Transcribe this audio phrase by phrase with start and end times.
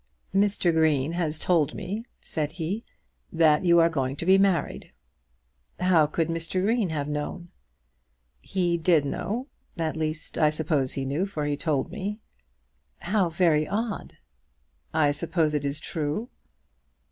[0.33, 0.73] "Mr.
[0.73, 2.83] Green has told me," said he,
[3.31, 4.91] "that you are going to be married."
[5.79, 6.59] "How could Mr.
[6.59, 7.49] Green have known?"
[8.41, 9.45] "He did know;
[9.77, 12.19] at least I suppose he knew, for he told me."
[12.97, 14.17] "How very odd."
[14.91, 16.29] "I suppose it is true?"